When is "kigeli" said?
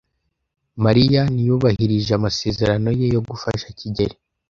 3.79-4.15